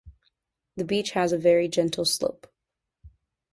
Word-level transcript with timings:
The 0.77 0.83
beach 0.83 1.11
has 1.11 1.31
a 1.31 1.37
very 1.37 1.67
gentle 1.67 2.05
slope. 2.05 2.51